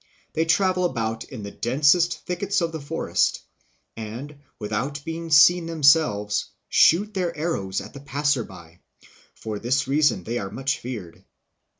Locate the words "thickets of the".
2.25-2.81